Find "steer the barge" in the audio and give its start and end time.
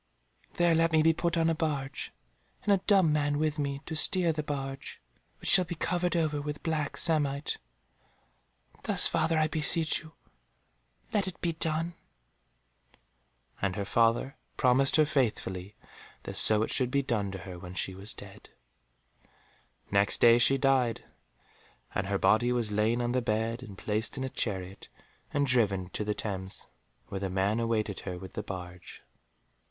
3.95-4.99